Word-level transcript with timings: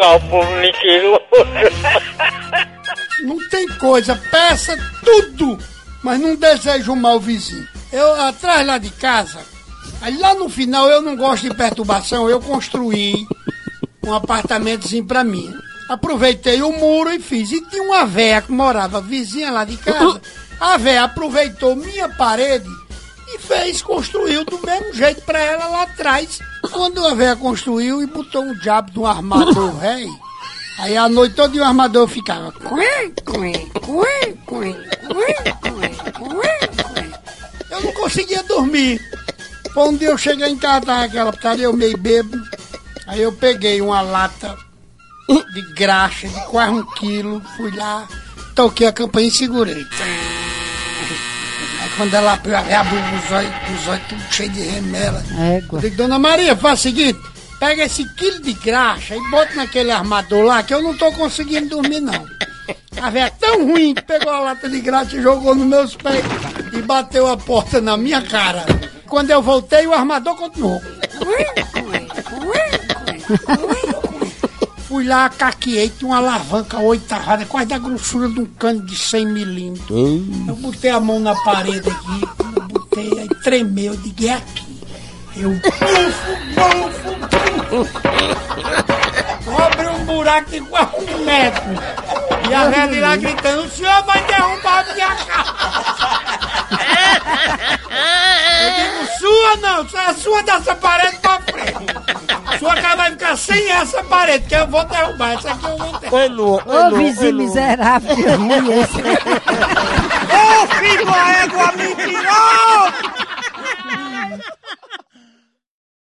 buscar 0.00 0.16
o 0.16 0.20
povo 0.20 0.50
mentiroso. 0.56 1.20
Não 3.22 3.48
tem 3.50 3.68
coisa, 3.76 4.16
peça 4.30 4.76
tudo, 5.04 5.58
mas 6.02 6.18
não 6.18 6.34
desejo 6.34 6.96
mal 6.96 7.20
vizinho. 7.20 7.68
Eu, 7.92 8.14
atrás 8.22 8.66
lá 8.66 8.78
de 8.78 8.90
casa, 8.90 9.40
aí 10.00 10.16
lá 10.16 10.34
no 10.34 10.48
final 10.48 10.88
eu 10.88 11.02
não 11.02 11.16
gosto 11.16 11.48
de 11.48 11.54
perturbação, 11.54 12.30
eu 12.30 12.40
construí 12.40 13.14
um 14.04 14.14
apartamentozinho 14.14 15.04
pra 15.04 15.22
mim. 15.22 15.52
Aproveitei 15.88 16.62
o 16.62 16.72
muro 16.72 17.12
e 17.12 17.18
fiz. 17.18 17.50
E 17.50 17.60
tinha 17.62 17.82
uma 17.82 18.06
véia 18.06 18.40
que 18.40 18.52
morava 18.52 19.00
vizinha 19.00 19.50
lá 19.50 19.64
de 19.64 19.76
casa. 19.76 20.20
A 20.60 20.76
véia 20.76 21.04
aproveitou 21.04 21.74
minha 21.74 22.08
parede 22.10 22.68
fez, 23.40 23.82
construiu 23.82 24.44
do 24.44 24.60
mesmo 24.64 24.92
jeito 24.94 25.22
pra 25.22 25.38
ela 25.40 25.66
lá 25.66 25.82
atrás. 25.82 26.38
Quando 26.72 27.04
a 27.06 27.14
véia 27.14 27.36
construiu 27.36 28.02
e 28.02 28.06
botou 28.06 28.42
um 28.42 28.54
diabo 28.54 28.90
de 28.90 28.98
um 28.98 29.06
armador 29.06 29.76
rei, 29.80 30.08
aí 30.78 30.96
a 30.96 31.08
noite 31.08 31.34
toda 31.34 31.56
o 31.58 31.64
armador 31.64 32.06
ficava. 32.06 32.52
Eu 37.70 37.80
não 37.80 37.92
conseguia 37.92 38.42
dormir. 38.42 39.00
Foi 39.72 39.88
um 39.88 39.96
dia 39.96 40.08
eu 40.08 40.18
cheguei 40.18 40.48
em 40.48 40.56
casa, 40.56 40.86
tava 40.86 41.04
aquela 41.04 41.32
putaria, 41.32 41.64
eu 41.64 41.72
meio 41.72 41.96
bêbado. 41.96 42.42
Aí 43.06 43.22
eu 43.22 43.32
peguei 43.32 43.80
uma 43.80 44.00
lata 44.00 44.56
de 45.54 45.62
graxa 45.74 46.28
de 46.28 46.40
quase 46.46 46.72
um 46.72 46.84
quilo, 46.94 47.40
fui 47.56 47.70
lá, 47.76 48.06
toquei 48.54 48.86
a 48.86 48.92
campainha 48.92 49.28
e 49.28 49.32
segurei. 49.32 49.86
Quando 52.00 52.14
ela 52.14 52.32
abriu, 52.32 52.54
ela 52.54 52.80
abriu 52.80 52.98
os 52.98 53.30
olhos, 53.30 53.52
os 53.78 53.88
olhos 53.88 54.06
tudo 54.08 54.22
cheio 54.30 54.48
de 54.48 54.62
remela. 54.62 55.22
Eu 55.70 55.78
digo, 55.80 55.96
dona 55.96 56.18
Maria, 56.18 56.56
faz 56.56 56.80
o 56.80 56.82
seguinte, 56.84 57.20
pega 57.58 57.84
esse 57.84 58.08
quilo 58.14 58.40
de 58.40 58.54
graxa 58.54 59.14
e 59.14 59.30
bota 59.30 59.54
naquele 59.54 59.90
armador 59.90 60.46
lá, 60.46 60.62
que 60.62 60.72
eu 60.72 60.82
não 60.82 60.96
tô 60.96 61.12
conseguindo 61.12 61.68
dormir 61.68 62.00
não. 62.00 62.26
A 63.02 63.10
véia 63.10 63.26
é 63.26 63.30
tão 63.30 63.66
ruim 63.66 63.92
que 63.92 64.00
pegou 64.00 64.32
a 64.32 64.40
lata 64.40 64.66
de 64.66 64.80
graxa 64.80 65.18
e 65.18 65.22
jogou 65.22 65.54
nos 65.54 65.66
meus 65.66 65.94
pés 65.94 66.24
e 66.72 66.80
bateu 66.80 67.26
a 67.26 67.36
porta 67.36 67.82
na 67.82 67.98
minha 67.98 68.22
cara. 68.22 68.64
Quando 69.06 69.30
eu 69.30 69.42
voltei, 69.42 69.86
o 69.86 69.92
armador 69.92 70.36
continuou. 70.36 70.80
Fui 75.00 75.08
lá, 75.08 75.30
caqueei, 75.30 75.88
tinha 75.88 76.10
uma 76.10 76.18
alavanca 76.18 76.78
oitavada, 76.78 77.46
quase 77.46 77.68
da 77.68 77.78
grossura 77.78 78.28
de 78.28 78.40
um 78.40 78.44
cano 78.44 78.84
de 78.84 78.94
100 78.94 79.26
milímetros. 79.28 79.98
Eu 80.46 80.54
botei 80.56 80.90
a 80.90 81.00
mão 81.00 81.18
na 81.18 81.34
parede 81.36 81.88
aqui, 81.88 82.20
eu 82.54 82.62
botei, 82.68 83.18
aí 83.18 83.28
tremeu, 83.42 83.94
eu 83.94 83.96
digo, 83.96 84.26
é 84.26 84.34
aqui. 84.34 84.78
Eu, 85.38 85.52
bufo, 85.52 85.72
bufo, 86.54 87.16
bufo. 87.70 88.00
Eu 89.46 89.64
abri 89.64 89.86
um 89.86 90.04
buraco 90.04 90.50
de 90.50 90.60
quase 90.60 91.14
um 91.14 91.24
metro. 91.24 91.62
E 92.50 92.54
a 92.54 92.68
velha 92.68 92.88
de 92.88 93.00
lá 93.00 93.16
gritando, 93.16 93.62
o 93.62 93.70
senhor 93.70 94.04
vai 94.04 94.22
derrubar 94.26 94.80
a 94.80 94.92
minha 94.92 95.14
casa. 95.16 95.54
Eu 98.60 98.70
digo, 98.84 99.18
sua 99.18 99.56
não, 99.56 99.80
a 99.80 100.14
sua 100.14 100.42
dessa 100.42 100.74
parede 100.74 101.16
pra 101.22 101.40
frente. 101.40 101.86
Sua 102.58 102.74
casa 102.74 102.96
vai 102.96 103.10
ficar 103.30 103.36
sem 103.36 103.70
essa 103.70 104.02
parede, 104.04 104.46
que 104.46 104.54
eu 104.54 104.66
vou 104.66 104.84
derrubar. 104.84 105.32
Essa 105.32 105.52
aqui 105.52 105.66
eu 105.66 105.76
vou 105.76 105.98
derrubar. 106.00 106.92
Ô, 106.92 106.96
vizinho 106.96 107.34
miserável, 107.34 108.16
que 108.16 108.22
ruim 108.22 108.80
esse. 108.80 109.00
Ô, 110.30 110.66
filho 110.74 111.06
da 111.06 111.30
égua 111.44 111.72
mentiroso! 111.72 112.69